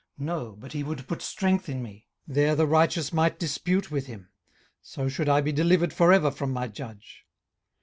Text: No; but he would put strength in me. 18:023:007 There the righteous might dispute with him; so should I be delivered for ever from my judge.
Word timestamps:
No; 0.17 0.53
but 0.55 0.73
he 0.73 0.81
would 0.81 1.07
put 1.07 1.21
strength 1.21 1.69
in 1.69 1.83
me. 1.83 2.07
18:023:007 2.27 2.35
There 2.35 2.55
the 2.55 2.65
righteous 2.65 3.13
might 3.13 3.37
dispute 3.37 3.91
with 3.91 4.07
him; 4.07 4.29
so 4.81 5.07
should 5.07 5.29
I 5.29 5.41
be 5.41 5.51
delivered 5.51 5.93
for 5.93 6.11
ever 6.11 6.31
from 6.31 6.49
my 6.51 6.67
judge. 6.67 7.27